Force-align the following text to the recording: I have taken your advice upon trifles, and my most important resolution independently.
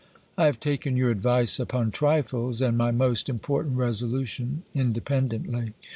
I 0.35 0.47
have 0.47 0.59
taken 0.59 0.97
your 0.97 1.11
advice 1.11 1.59
upon 1.59 1.91
trifles, 1.91 2.59
and 2.59 2.75
my 2.75 2.89
most 2.89 3.29
important 3.29 3.77
resolution 3.77 4.63
independently. 4.73 5.73